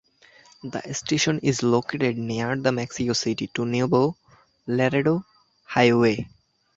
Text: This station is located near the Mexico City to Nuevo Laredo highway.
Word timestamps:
This 0.63 0.97
station 0.97 1.39
is 1.43 1.61
located 1.61 2.17
near 2.17 2.55
the 2.59 2.71
Mexico 2.71 3.13
City 3.13 3.45
to 3.53 3.67
Nuevo 3.67 4.17
Laredo 4.65 5.23
highway. 5.65 6.27